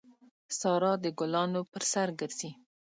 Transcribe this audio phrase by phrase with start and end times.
[0.59, 2.51] سارا د ګلانو پر سر ګرځي.